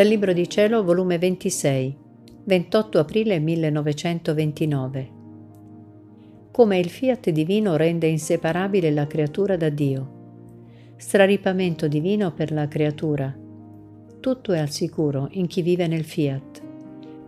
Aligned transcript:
Dal 0.00 0.08
Libro 0.08 0.32
di 0.32 0.48
Cielo, 0.48 0.82
volume 0.82 1.18
26, 1.18 1.96
28 2.44 2.98
aprile 3.00 3.38
1929. 3.38 5.10
Come 6.50 6.78
il 6.78 6.88
fiat 6.88 7.28
divino 7.28 7.76
rende 7.76 8.06
inseparabile 8.06 8.90
la 8.92 9.06
creatura 9.06 9.58
da 9.58 9.68
Dio. 9.68 10.94
Straripamento 10.96 11.86
divino 11.86 12.32
per 12.32 12.50
la 12.50 12.66
creatura. 12.66 13.30
Tutto 14.20 14.52
è 14.54 14.58
al 14.58 14.70
sicuro 14.70 15.28
in 15.32 15.46
chi 15.46 15.60
vive 15.60 15.86
nel 15.86 16.04
fiat, 16.04 16.62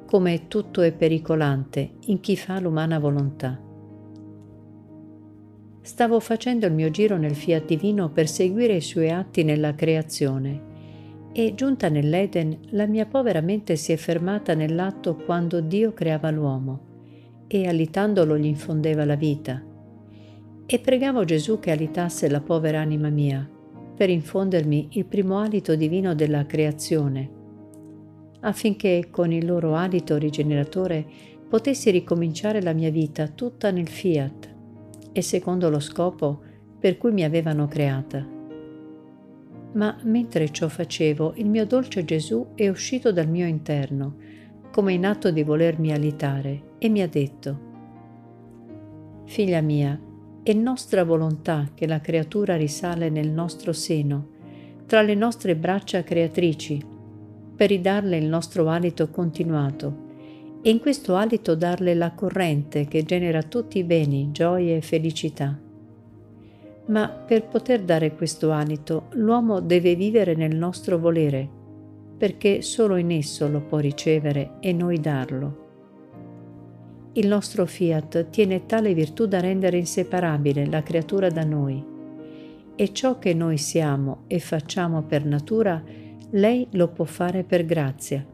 come 0.07 0.49
tutto 0.49 0.81
è 0.81 0.93
pericolante 0.93 1.97
in 2.07 2.21
chi 2.21 2.39
fa 2.39 2.59
l'umana 2.59 2.99
volontà. 2.99 3.61
Stavo 5.83 6.21
facendo 6.21 6.65
il 6.65 6.73
mio 6.73 6.89
giro 6.89 7.19
nel 7.19 7.35
fiat 7.35 7.67
divino 7.67 8.09
per 8.09 8.27
seguire 8.27 8.77
i 8.77 8.81
suoi 8.81 9.11
atti 9.11 9.45
nella 9.45 9.75
creazione 9.75 10.71
e 11.33 11.55
giunta 11.55 11.89
nell'Eden 11.89 12.59
la 12.71 12.87
mia 12.87 13.07
povera 13.07 13.41
mente 13.41 13.77
si 13.77 13.93
è 13.93 13.97
fermata 13.97 14.55
nell'atto 14.55 15.17
quando 15.17 15.61
Dio 15.61 15.93
creava 15.95 16.31
l'uomo 16.31 16.91
e 17.47 17.67
alitandolo 17.67 18.37
gli 18.37 18.47
infondeva 18.47 19.05
la 19.05 19.17
vita. 19.17 19.63
E 20.65 20.79
pregavo 20.79 21.25
Gesù 21.25 21.59
che 21.59 21.71
alitasse 21.71 22.29
la 22.29 22.41
povera 22.41 22.81
anima 22.81 23.09
mia 23.09 23.49
per 23.95 24.11
infondermi 24.11 24.89
il 24.93 25.05
primo 25.05 25.39
alito 25.39 25.75
divino 25.75 26.15
della 26.15 26.47
creazione, 26.47 27.31
affinché 28.41 29.09
con 29.11 29.33
il 29.33 29.45
loro 29.45 29.75
alito 29.75 30.17
rigeneratore 30.17 31.07
potessi 31.49 31.91
ricominciare 31.91 32.63
la 32.63 32.73
mia 32.73 32.91
vita 32.91 33.29
tutta 33.29 33.71
nel 33.71 33.89
fiat 33.89 34.55
e 35.13 35.23
secondo 35.23 35.69
lo 35.69 35.81
scopo 35.81 36.41
per 36.79 36.97
cui 36.97 37.13
mi 37.13 37.25
avevano 37.25 37.69
creata. 37.69 38.41
Ma 39.73 39.97
mentre 40.03 40.51
ciò 40.51 40.69
facevo, 40.69 41.35
il 41.37 41.49
mio 41.49 41.65
dolce 41.67 42.05
Gesù 42.05 42.49
è 42.55 42.69
uscito 42.69 43.13
dal 43.13 43.29
mio 43.29 43.47
interno, 43.47 44.17
come 44.71 44.93
in 44.93 45.07
atto 45.07 45.31
di 45.31 45.43
volermi 45.43 45.93
alitare, 45.93 46.75
e 46.79 46.89
mi 46.89 47.03
ha 47.03 47.09
detto, 47.09 47.71
Figlia 49.25 49.61
mia, 49.61 49.99
è 50.43 50.53
nostra 50.53 51.05
volontà 51.05 51.71
che 51.75 51.87
la 51.87 52.01
creatura 52.01 52.57
risale 52.57 53.09
nel 53.09 53.31
nostro 53.31 53.73
seno, 53.73 54.29
tra 54.87 55.01
le 55.01 55.15
nostre 55.15 55.57
braccia 55.57 56.03
creatrici, 56.03 56.85
per 57.57 57.69
ridarle 57.69 58.19
il 58.19 58.27
nostro 58.27 58.69
alito 58.69 59.09
continuato 59.09 60.11
e 60.63 60.71
in 60.71 60.81
questo 60.81 61.17
alito 61.17 61.55
darle 61.55 61.95
la 61.95 62.13
corrente 62.13 62.87
che 62.87 63.03
genera 63.03 63.43
tutti 63.43 63.79
i 63.79 63.85
beni, 63.85 64.31
gioie 64.33 64.77
e 64.77 64.81
felicità. 64.81 65.59
Ma 66.87 67.09
per 67.09 67.47
poter 67.47 67.83
dare 67.83 68.15
questo 68.15 68.51
alito 68.51 69.09
l'uomo 69.13 69.61
deve 69.61 69.95
vivere 69.95 70.35
nel 70.35 70.57
nostro 70.57 70.99
volere, 70.99 71.49
perché 72.19 72.61
solo 72.63 72.97
in 72.97 73.13
esso 73.13 73.49
lo 73.49 73.61
può 73.61 73.79
ricevere 73.79 74.55
e 74.61 74.73
noi 74.73 74.99
darlo. 74.99 75.61
Il 77.15 77.29
nostro 77.29 77.67
fiat 77.67 78.31
tiene 78.31 78.67
tale 78.67 78.95
virtù 78.95 79.27
da 79.27 79.39
rendere 79.39 79.77
inseparabile 79.77 80.67
la 80.67 80.83
creatura 80.83 81.29
da 81.29 81.45
noi 81.45 81.91
e 82.75 82.93
ciò 82.93 83.19
che 83.19 83.35
noi 83.35 83.59
siamo 83.59 84.23
e 84.27 84.39
facciamo 84.39 85.03
per 85.03 85.25
natura, 85.25 85.83
lei 86.31 86.67
lo 86.73 86.89
può 86.89 87.05
fare 87.05 87.45
per 87.45 87.65
grazia. 87.65 88.25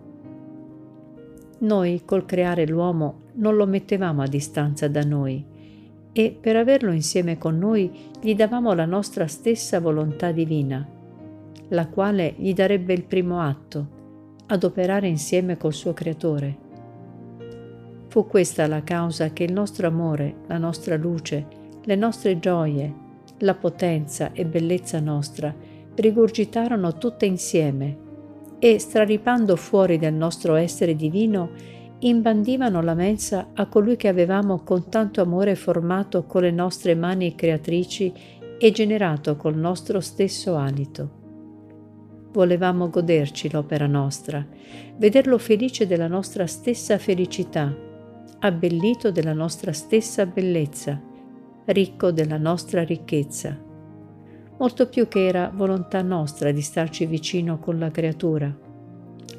Noi 1.61 2.03
col 2.05 2.25
creare 2.25 2.67
l'uomo 2.67 3.23
non 3.35 3.57
lo 3.57 3.67
mettevamo 3.67 4.23
a 4.23 4.29
distanza 4.29 4.87
da 4.87 5.03
noi 5.03 5.45
e 6.19 6.37
per 6.41 6.57
averlo 6.57 6.91
insieme 6.91 7.39
con 7.39 7.59
noi 7.59 7.93
gli 8.21 8.35
davamo 8.35 8.73
la 8.73 8.87
nostra 8.87 9.29
stessa 9.29 9.79
volontà 9.79 10.33
divina, 10.33 10.85
la 11.69 11.87
quale 11.87 12.35
gli 12.37 12.53
darebbe 12.55 12.93
il 12.93 13.05
primo 13.05 13.41
atto, 13.41 13.87
ad 14.47 14.65
operare 14.65 15.07
insieme 15.07 15.57
col 15.57 15.73
suo 15.73 15.93
creatore. 15.93 16.59
Fu 18.09 18.27
questa 18.27 18.67
la 18.67 18.83
causa 18.83 19.33
che 19.33 19.45
il 19.45 19.53
nostro 19.53 19.87
amore, 19.87 20.39
la 20.49 20.59
nostra 20.59 20.97
luce, 20.97 21.47
le 21.85 21.95
nostre 21.95 22.41
gioie, 22.41 22.93
la 23.39 23.55
potenza 23.55 24.33
e 24.33 24.45
bellezza 24.45 24.99
nostra 24.99 25.55
rigurgitarono 25.95 26.99
tutte 26.99 27.27
insieme 27.27 27.97
e, 28.59 28.81
straripando 28.81 29.55
fuori 29.55 29.99
del 29.99 30.15
nostro 30.15 30.57
essere 30.57 30.97
divino, 30.97 31.77
imbandivano 32.01 32.81
la 32.81 32.95
mensa 32.95 33.49
a 33.55 33.67
colui 33.67 33.97
che 33.97 34.09
avevamo 34.09 34.63
con 34.63 34.89
tanto 34.89 35.21
amore 35.21 35.57
formato 35.57 36.25
con 36.25 36.43
le 36.43 36.51
nostre 36.51 36.95
mani 36.95 37.35
creatrici 37.35 38.13
e 38.59 38.71
generato 38.71 39.37
col 39.37 39.57
nostro 39.57 40.01
stesso 40.01 40.57
alito. 40.57 41.17
Volevamo 42.33 42.89
goderci 42.89 43.51
l'opera 43.51 43.87
nostra, 43.87 44.47
vederlo 44.97 45.39
felice 45.39 45.87
della 45.87 46.09
nostra 46.09 46.47
stessa 46.47 46.99
felicità 46.99 47.87
abbellito 48.41 49.11
della 49.11 49.33
nostra 49.33 49.73
stessa 49.73 50.25
bellezza, 50.25 51.01
ricco 51.65 52.13
della 52.13 52.37
nostra 52.37 52.85
ricchezza, 52.85 53.59
molto 54.59 54.89
più 54.89 55.09
che 55.09 55.27
era 55.27 55.51
volontà 55.53 56.03
nostra 56.03 56.53
di 56.53 56.61
starci 56.61 57.07
vicino 57.07 57.59
con 57.59 57.81
la 57.81 57.91
creatura, 57.91 58.57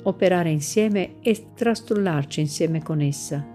operare 0.03 0.49
insieme 0.49 1.15
e 1.21 1.47
trastullarci 1.53 2.39
insieme 2.39 2.81
con 2.81 3.01
essa. 3.01 3.45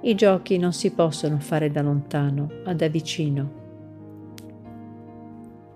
I 0.00 0.14
giochi 0.14 0.58
non 0.58 0.72
si 0.72 0.92
possono 0.92 1.38
fare 1.40 1.70
da 1.70 1.82
lontano, 1.82 2.48
ma 2.64 2.74
da 2.74 2.88
vicino. 2.88 3.66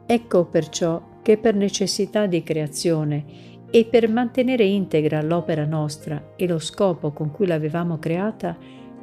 Ecco 0.06 0.44
perciò 0.44 1.03
che 1.22 1.38
per 1.38 1.54
necessità 1.54 2.26
di 2.26 2.43
creazione 2.43 3.25
e 3.70 3.84
per 3.84 4.09
mantenere 4.09 4.65
integra 4.65 5.22
l'opera 5.22 5.65
nostra 5.65 6.34
e 6.37 6.47
lo 6.47 6.59
scopo 6.59 7.12
con 7.12 7.31
cui 7.31 7.47
l'avevamo 7.47 7.99
creata, 7.99 8.56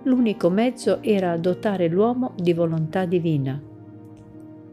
l'unico 0.03 0.50
mezzo 0.50 1.01
era 1.01 1.35
dotare 1.38 1.88
l'uomo 1.88 2.34
di 2.35 2.53
volontà 2.53 3.06
divina, 3.06 3.59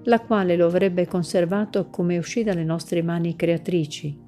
la 0.04 0.20
quale 0.20 0.56
lo 0.56 0.66
avrebbe 0.66 1.06
conservato 1.06 1.88
come 1.88 2.18
uscì 2.18 2.44
dalle 2.44 2.64
nostre 2.64 3.02
mani 3.02 3.34
creatrici, 3.34 4.24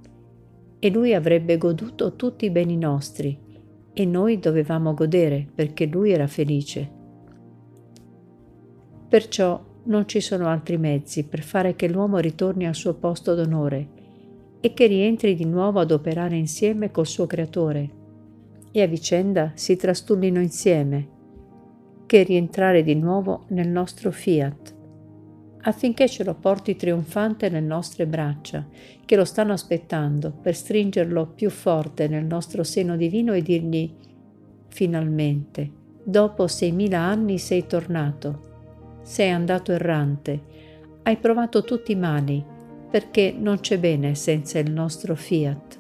e 0.78 0.90
lui 0.90 1.14
avrebbe 1.14 1.58
goduto 1.58 2.14
tutti 2.14 2.44
i 2.44 2.50
beni 2.50 2.76
nostri, 2.76 3.38
e 3.92 4.04
noi 4.04 4.38
dovevamo 4.38 4.94
godere 4.94 5.46
perché 5.52 5.86
lui 5.86 6.12
era 6.12 6.26
felice. 6.26 6.96
Perciò 9.08 9.60
non 9.84 10.06
ci 10.06 10.20
sono 10.20 10.46
altri 10.46 10.76
mezzi 10.76 11.24
per 11.24 11.42
fare 11.42 11.74
che 11.74 11.88
l'uomo 11.88 12.18
ritorni 12.18 12.66
al 12.66 12.74
suo 12.74 12.94
posto 12.94 13.34
d'onore 13.34 13.88
e 14.60 14.74
che 14.74 14.86
rientri 14.86 15.34
di 15.34 15.44
nuovo 15.46 15.80
ad 15.80 15.90
operare 15.90 16.36
insieme 16.36 16.90
col 16.90 17.06
suo 17.06 17.26
creatore. 17.26 17.96
E 18.70 18.82
a 18.82 18.86
vicenda 18.86 19.52
si 19.54 19.76
trastullino 19.76 20.40
insieme, 20.40 21.08
che 22.06 22.22
rientrare 22.22 22.82
di 22.82 22.94
nuovo 22.94 23.44
nel 23.48 23.68
nostro 23.68 24.10
fiat, 24.10 24.76
affinché 25.62 26.08
ce 26.08 26.24
lo 26.24 26.34
porti 26.34 26.76
trionfante 26.76 27.48
nelle 27.48 27.66
nostre 27.66 28.06
braccia, 28.06 28.66
che 29.04 29.16
lo 29.16 29.24
stanno 29.24 29.52
aspettando 29.52 30.30
per 30.30 30.54
stringerlo 30.54 31.26
più 31.26 31.50
forte 31.50 32.08
nel 32.08 32.24
nostro 32.24 32.62
seno 32.64 32.96
divino 32.96 33.32
e 33.32 33.42
dirgli, 33.42 33.92
finalmente, 34.69 35.70
dopo 36.02 36.46
seimila 36.46 37.00
anni 37.00 37.38
sei 37.38 37.66
tornato, 37.66 39.00
sei 39.02 39.30
andato 39.30 39.72
errante, 39.72 40.41
hai 41.02 41.16
provato 41.16 41.64
tutti 41.64 41.92
i 41.92 41.96
mali, 41.96 42.44
perché 42.90 43.34
non 43.36 43.60
c'è 43.60 43.78
bene 43.78 44.14
senza 44.14 44.58
il 44.58 44.70
nostro 44.70 45.14
fiat 45.14 45.78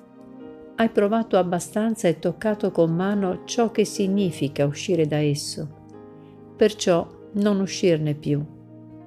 hai 0.80 0.90
provato 0.90 1.36
abbastanza 1.36 2.06
e 2.06 2.20
toccato 2.20 2.70
con 2.70 2.94
mano 2.94 3.42
ciò 3.46 3.72
che 3.72 3.84
significa 3.84 4.64
uscire 4.64 5.08
da 5.08 5.16
esso. 5.16 5.68
Perciò 6.56 7.06
non 7.32 7.58
uscirne 7.58 8.14
più 8.14 8.44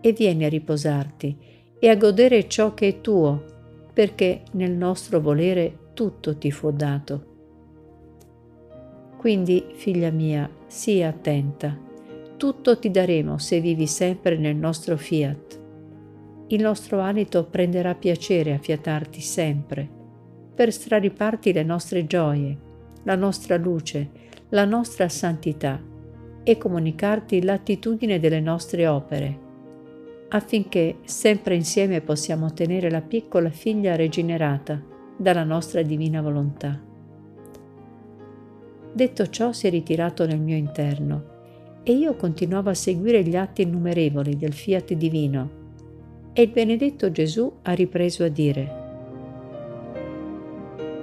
e 0.01 0.12
vieni 0.12 0.45
a 0.45 0.50
riposarti 0.50 1.38
e 1.80 1.89
a 1.89 1.95
godere 1.95 2.48
ciò 2.48 2.74
che 2.74 2.88
è 2.88 3.01
tuo, 3.01 3.44
perché 3.94 4.44
nel 4.51 4.71
nostro 4.71 5.19
volere 5.19 5.89
tutto 5.94 6.38
ti 6.38 6.51
fu 6.51 6.71
dato. 6.71 7.25
Quindi, 9.18 9.65
figlia 9.74 10.09
mia, 10.09 10.50
sii 10.68 11.03
attenta. 11.03 11.77
Tutto 12.38 12.80
ti 12.80 12.89
daremo 12.89 13.38
se 13.38 13.62
vivi 13.62 13.86
sempre 13.86 14.38
nel 14.38 14.56
nostro 14.56 14.98
fiat. 14.98 15.59
Il 16.47 16.62
nostro 16.62 17.01
alito 17.01 17.45
prenderà 17.45 17.94
piacere 17.94 18.54
a 18.54 18.57
fiatarti 18.57 19.21
sempre 19.21 20.00
per 20.54 20.71
strariparti 20.71 21.54
le 21.54 21.63
nostre 21.63 22.06
gioie, 22.06 22.57
la 23.04 23.15
nostra 23.15 23.57
luce, 23.57 24.09
la 24.50 24.65
nostra 24.65 25.07
santità 25.09 25.81
e 26.44 26.57
comunicarti 26.57 27.42
l'attitudine 27.42 28.19
delle 28.19 28.42
nostre 28.42 28.86
opere, 28.86 29.39
affinché 30.33 30.98
sempre 31.04 31.56
insieme 31.56 32.01
possiamo 32.01 32.45
ottenere 32.45 32.89
la 32.89 33.01
piccola 33.01 33.50
figlia 33.50 33.95
rigenerata 33.95 34.81
dalla 35.18 35.44
nostra 35.44 35.81
divina 35.81 36.22
volontà. 36.22 36.80
Detto 38.94 39.28
ciò 39.28 39.51
si 39.51 39.68
è 39.68 39.69
ritirato 39.69 40.25
nel 40.25 40.39
mio 40.39 40.56
interno 40.56 41.30
e 41.83 41.94
io 41.94 42.16
continuavo 42.16 42.69
a 42.69 42.74
seguire 42.74 43.24
gli 43.24 43.36
atti 43.36 43.63
innumerevoli 43.63 44.38
del 44.38 44.54
fiat 44.54 44.94
divino 44.94 45.60
e 46.33 46.44
il 46.44 46.50
benedetto 46.50 47.12
Gesù 47.12 47.51
ha 47.63 47.74
ripreso 47.74 48.24
a 48.24 48.30
dire 48.30 48.80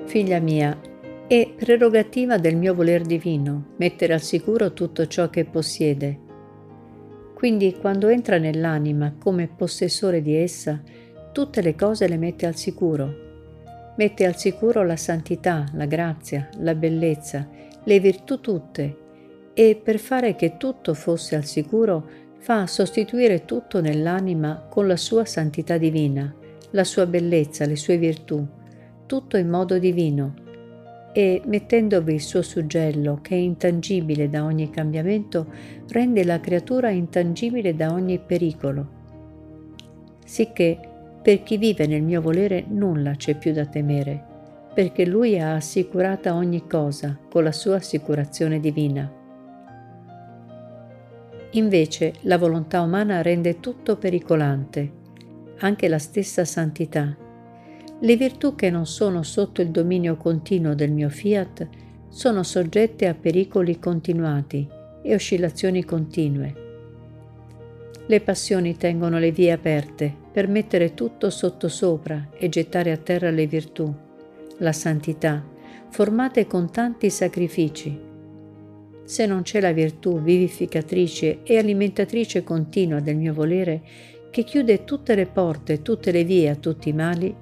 Figlia 0.06 0.38
mia, 0.38 0.78
è 1.26 1.52
prerogativa 1.54 2.38
del 2.38 2.56
mio 2.56 2.74
voler 2.74 3.02
divino 3.02 3.74
mettere 3.76 4.14
al 4.14 4.22
sicuro 4.22 4.72
tutto 4.72 5.06
ciò 5.06 5.28
che 5.28 5.44
possiede. 5.44 6.27
Quindi 7.38 7.76
quando 7.80 8.08
entra 8.08 8.36
nell'anima 8.36 9.14
come 9.16 9.46
possessore 9.46 10.20
di 10.22 10.34
essa, 10.34 10.82
tutte 11.30 11.62
le 11.62 11.76
cose 11.76 12.08
le 12.08 12.16
mette 12.16 12.46
al 12.46 12.56
sicuro. 12.56 13.92
Mette 13.96 14.26
al 14.26 14.36
sicuro 14.36 14.82
la 14.82 14.96
santità, 14.96 15.64
la 15.74 15.86
grazia, 15.86 16.48
la 16.58 16.74
bellezza, 16.74 17.48
le 17.84 18.00
virtù 18.00 18.40
tutte 18.40 18.96
e 19.54 19.80
per 19.80 20.00
fare 20.00 20.34
che 20.34 20.56
tutto 20.56 20.94
fosse 20.94 21.36
al 21.36 21.44
sicuro 21.44 22.08
fa 22.38 22.66
sostituire 22.66 23.44
tutto 23.44 23.80
nell'anima 23.80 24.66
con 24.68 24.88
la 24.88 24.96
sua 24.96 25.24
santità 25.24 25.78
divina, 25.78 26.34
la 26.70 26.82
sua 26.82 27.06
bellezza, 27.06 27.66
le 27.66 27.76
sue 27.76 27.98
virtù, 27.98 28.44
tutto 29.06 29.36
in 29.36 29.48
modo 29.48 29.78
divino 29.78 30.46
e, 31.18 31.42
mettendovi 31.46 32.14
il 32.14 32.20
suo 32.20 32.42
suggello, 32.42 33.18
che 33.20 33.34
è 33.34 33.38
intangibile 33.38 34.30
da 34.30 34.44
ogni 34.44 34.70
cambiamento, 34.70 35.46
rende 35.88 36.22
la 36.22 36.38
creatura 36.38 36.90
intangibile 36.90 37.74
da 37.74 37.92
ogni 37.92 38.20
pericolo. 38.20 38.86
Sicché 40.24 40.78
per 41.20 41.42
chi 41.42 41.56
vive 41.56 41.88
nel 41.88 42.02
mio 42.02 42.20
volere 42.20 42.64
nulla 42.68 43.16
c'è 43.16 43.36
più 43.36 43.52
da 43.52 43.66
temere, 43.66 44.24
perché 44.72 45.04
lui 45.04 45.40
ha 45.40 45.54
assicurata 45.54 46.36
ogni 46.36 46.68
cosa 46.68 47.18
con 47.28 47.42
la 47.42 47.50
sua 47.50 47.74
assicurazione 47.74 48.60
divina. 48.60 49.12
Invece 51.50 52.12
la 52.20 52.38
volontà 52.38 52.80
umana 52.80 53.22
rende 53.22 53.58
tutto 53.58 53.96
pericolante, 53.96 54.92
anche 55.58 55.88
la 55.88 55.98
stessa 55.98 56.44
santità 56.44 57.26
le 58.00 58.16
virtù 58.16 58.54
che 58.54 58.70
non 58.70 58.86
sono 58.86 59.24
sotto 59.24 59.60
il 59.60 59.70
dominio 59.70 60.16
continuo 60.16 60.74
del 60.74 60.92
mio 60.92 61.08
fiat 61.08 61.66
sono 62.08 62.44
soggette 62.44 63.08
a 63.08 63.14
pericoli 63.14 63.78
continuati 63.80 64.66
e 65.02 65.14
oscillazioni 65.14 65.84
continue. 65.84 66.66
Le 68.06 68.20
passioni 68.20 68.76
tengono 68.76 69.18
le 69.18 69.32
vie 69.32 69.50
aperte 69.50 70.14
per 70.32 70.48
mettere 70.48 70.94
tutto 70.94 71.28
sottosopra 71.28 72.28
e 72.38 72.48
gettare 72.48 72.92
a 72.92 72.96
terra 72.96 73.30
le 73.30 73.46
virtù, 73.46 73.92
la 74.58 74.72
santità, 74.72 75.44
formate 75.90 76.46
con 76.46 76.70
tanti 76.70 77.10
sacrifici. 77.10 78.06
Se 79.04 79.26
non 79.26 79.42
c'è 79.42 79.60
la 79.60 79.72
virtù 79.72 80.22
vivificatrice 80.22 81.42
e 81.42 81.58
alimentatrice 81.58 82.44
continua 82.44 83.00
del 83.00 83.16
mio 83.16 83.34
volere, 83.34 83.82
che 84.30 84.44
chiude 84.44 84.84
tutte 84.84 85.14
le 85.14 85.26
porte 85.26 85.82
tutte 85.82 86.12
le 86.12 86.24
vie 86.24 86.50
a 86.50 86.54
tutti 86.54 86.90
i 86.90 86.92
mali, 86.92 87.34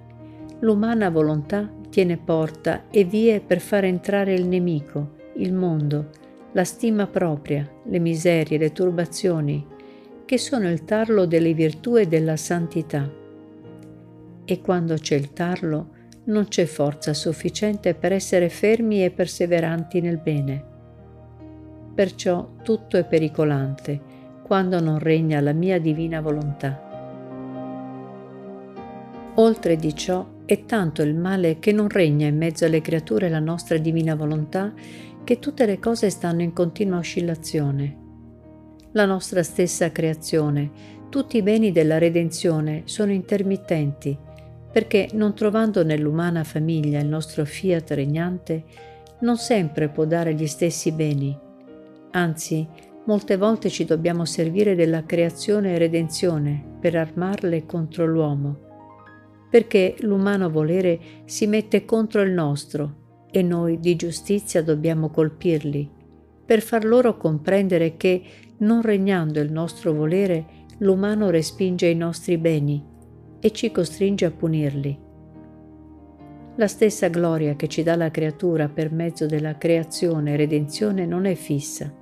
l'umana 0.60 1.10
volontà 1.10 1.70
tiene 1.90 2.16
porta 2.16 2.84
e 2.90 3.04
vie 3.04 3.40
per 3.40 3.60
far 3.60 3.84
entrare 3.84 4.34
il 4.34 4.46
nemico, 4.46 5.14
il 5.34 5.52
mondo, 5.52 6.10
la 6.52 6.64
stima 6.64 7.06
propria, 7.06 7.68
le 7.84 7.98
miserie, 7.98 8.58
le 8.58 8.72
turbazioni, 8.72 9.66
che 10.24 10.38
sono 10.38 10.68
il 10.68 10.84
tarlo 10.84 11.26
delle 11.26 11.52
virtù 11.52 11.96
e 11.96 12.06
della 12.06 12.36
santità. 12.36 13.10
E 14.44 14.60
quando 14.60 14.94
c'è 14.94 15.14
il 15.14 15.32
tarlo, 15.32 15.88
non 16.24 16.48
c'è 16.48 16.64
forza 16.64 17.14
sufficiente 17.14 17.94
per 17.94 18.12
essere 18.12 18.48
fermi 18.48 19.04
e 19.04 19.10
perseveranti 19.10 20.00
nel 20.00 20.18
bene. 20.18 20.64
Perciò 21.94 22.48
tutto 22.62 22.96
è 22.96 23.04
pericolante 23.04 24.14
quando 24.42 24.80
non 24.80 24.98
regna 24.98 25.40
la 25.40 25.52
mia 25.52 25.80
divina 25.80 26.20
volontà. 26.20 26.84
Oltre 29.34 29.76
di 29.76 29.94
ciò, 29.94 30.26
è 30.46 30.64
tanto 30.64 31.02
il 31.02 31.16
male 31.16 31.58
che 31.58 31.72
non 31.72 31.88
regna 31.88 32.28
in 32.28 32.36
mezzo 32.36 32.64
alle 32.64 32.80
creature 32.80 33.28
la 33.28 33.40
nostra 33.40 33.78
divina 33.78 34.14
volontà 34.14 34.72
che 35.24 35.40
tutte 35.40 35.66
le 35.66 35.80
cose 35.80 36.08
stanno 36.08 36.42
in 36.42 36.52
continua 36.52 36.98
oscillazione. 36.98 38.04
La 38.92 39.06
nostra 39.06 39.42
stessa 39.42 39.90
creazione, 39.90 40.70
tutti 41.08 41.38
i 41.38 41.42
beni 41.42 41.72
della 41.72 41.98
redenzione 41.98 42.82
sono 42.84 43.10
intermittenti, 43.10 44.16
perché 44.70 45.08
non 45.14 45.34
trovando 45.34 45.82
nell'umana 45.82 46.44
famiglia 46.44 47.00
il 47.00 47.08
nostro 47.08 47.44
fiat 47.44 47.90
regnante, 47.90 48.62
non 49.20 49.36
sempre 49.38 49.88
può 49.88 50.04
dare 50.04 50.34
gli 50.34 50.46
stessi 50.46 50.92
beni. 50.92 51.36
Anzi, 52.12 52.66
molte 53.06 53.36
volte 53.36 53.68
ci 53.68 53.84
dobbiamo 53.84 54.24
servire 54.24 54.76
della 54.76 55.04
creazione 55.04 55.74
e 55.74 55.78
redenzione 55.78 56.62
per 56.78 56.94
armarle 56.94 57.66
contro 57.66 58.06
l'uomo 58.06 58.65
perché 59.50 59.96
l'umano 60.00 60.50
volere 60.50 60.98
si 61.24 61.46
mette 61.46 61.84
contro 61.84 62.22
il 62.22 62.32
nostro 62.32 63.04
e 63.30 63.42
noi 63.42 63.78
di 63.80 63.96
giustizia 63.96 64.62
dobbiamo 64.62 65.10
colpirli, 65.10 65.90
per 66.44 66.62
far 66.62 66.84
loro 66.84 67.16
comprendere 67.16 67.96
che, 67.96 68.22
non 68.58 68.80
regnando 68.82 69.40
il 69.40 69.50
nostro 69.50 69.92
volere, 69.92 70.64
l'umano 70.78 71.30
respinge 71.30 71.86
i 71.86 71.94
nostri 71.94 72.38
beni 72.38 72.82
e 73.40 73.50
ci 73.52 73.70
costringe 73.70 74.24
a 74.24 74.30
punirli. 74.30 75.04
La 76.56 76.68
stessa 76.68 77.08
gloria 77.08 77.54
che 77.54 77.68
ci 77.68 77.82
dà 77.82 77.96
la 77.96 78.10
creatura 78.10 78.68
per 78.68 78.90
mezzo 78.90 79.26
della 79.26 79.58
creazione 79.58 80.32
e 80.32 80.36
redenzione 80.36 81.04
non 81.04 81.26
è 81.26 81.34
fissa, 81.34 81.92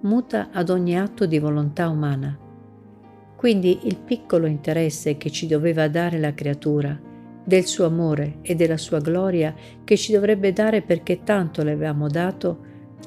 muta 0.00 0.50
ad 0.50 0.70
ogni 0.70 0.98
atto 0.98 1.26
di 1.26 1.38
volontà 1.38 1.88
umana. 1.88 2.43
Quindi 3.44 3.80
il 3.82 3.98
piccolo 3.98 4.46
interesse 4.46 5.18
che 5.18 5.28
ci 5.28 5.46
doveva 5.46 5.86
dare 5.88 6.18
la 6.18 6.32
creatura, 6.32 6.98
del 7.44 7.66
suo 7.66 7.84
amore 7.84 8.38
e 8.40 8.54
della 8.54 8.78
sua 8.78 9.00
gloria 9.00 9.54
che 9.84 9.98
ci 9.98 10.12
dovrebbe 10.12 10.54
dare 10.54 10.80
perché 10.80 11.24
tanto 11.24 11.62
le 11.62 11.72
avevamo 11.72 12.08
dato, 12.08 12.58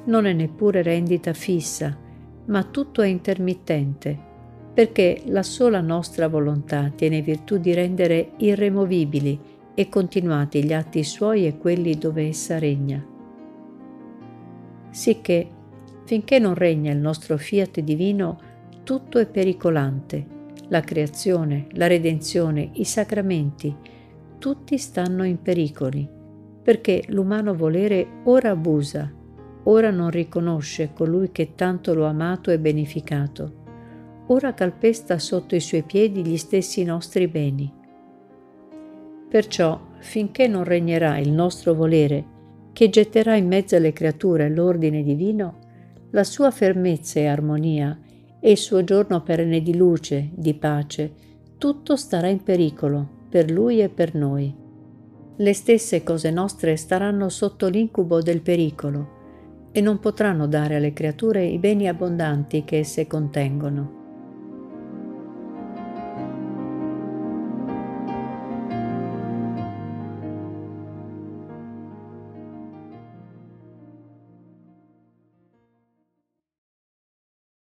non 0.03 0.27
è 0.27 0.33
neppure 0.33 0.83
rendita 0.83 1.33
fissa, 1.33 1.97
ma 2.45 2.63
tutto 2.65 3.01
è 3.01 3.07
intermittente, 3.07 4.15
perché 4.75 5.23
la 5.25 5.41
sola 5.41 5.81
nostra 5.81 6.27
volontà 6.27 6.91
tiene 6.95 7.23
virtù 7.23 7.57
di 7.57 7.73
rendere 7.73 8.33
irremovibili 8.37 9.39
e 9.73 9.89
continuati 9.89 10.63
gli 10.63 10.73
atti 10.73 11.03
suoi 11.03 11.47
e 11.47 11.57
quelli 11.57 11.97
dove 11.97 12.27
essa 12.27 12.59
regna. 12.59 13.03
Sicché, 14.91 15.49
finché 16.05 16.37
non 16.37 16.53
regna 16.53 16.91
il 16.91 16.99
nostro 16.99 17.37
fiat 17.37 17.79
divino, 17.79 18.37
tutto 18.83 19.17
è 19.19 19.25
pericolante. 19.25 20.35
La 20.69 20.81
creazione, 20.81 21.67
la 21.71 21.87
redenzione, 21.87 22.71
i 22.73 22.83
sacramenti, 22.83 23.73
tutti 24.37 24.77
stanno 24.77 25.23
in 25.23 25.41
pericoli, 25.41 26.07
perché 26.61 27.03
l'umano 27.07 27.55
volere 27.55 28.21
ora 28.25 28.49
abusa, 28.49 29.09
ora 29.63 29.91
non 29.91 30.09
riconosce 30.09 30.91
colui 30.93 31.31
che 31.31 31.55
tanto 31.55 31.93
lo 31.93 32.05
ha 32.05 32.09
amato 32.09 32.51
e 32.51 32.59
beneficato, 32.59 33.65
ora 34.27 34.53
calpesta 34.53 35.17
sotto 35.19 35.55
i 35.55 35.61
suoi 35.61 35.83
piedi 35.83 36.25
gli 36.25 36.37
stessi 36.37 36.83
nostri 36.83 37.27
beni. 37.29 37.73
Perciò, 39.29 39.79
finché 39.99 40.47
non 40.47 40.65
regnerà 40.65 41.17
il 41.17 41.31
nostro 41.31 41.73
volere, 41.73 42.35
che 42.73 42.89
getterà 42.89 43.35
in 43.35 43.47
mezzo 43.47 43.77
alle 43.77 43.93
creature 43.93 44.49
l'ordine 44.49 45.01
divino, 45.01 45.59
la 46.11 46.23
sua 46.25 46.51
fermezza 46.51 47.19
e 47.19 47.27
armonia 47.27 47.97
e 48.39 48.51
il 48.51 48.57
suo 48.57 48.83
giorno 48.83 49.21
perenne 49.21 49.61
di 49.61 49.75
luce, 49.75 50.29
di 50.33 50.53
pace, 50.53 51.11
tutto 51.57 51.95
starà 51.95 52.27
in 52.27 52.43
pericolo 52.43 53.07
per 53.29 53.51
lui 53.51 53.81
e 53.81 53.89
per 53.89 54.15
noi. 54.15 54.53
Le 55.39 55.53
stesse 55.53 56.03
cose 56.03 56.31
nostre 56.31 56.75
staranno 56.77 57.29
sotto 57.29 57.67
l'incubo 57.67 58.21
del 58.21 58.41
pericolo 58.41 59.15
e 59.71 59.81
non 59.81 59.99
potranno 59.99 60.47
dare 60.47 60.75
alle 60.75 60.93
creature 60.93 61.45
i 61.45 61.59
beni 61.59 61.87
abbondanti 61.87 62.63
che 62.63 62.79
esse 62.79 63.05
contengono. 63.05 63.96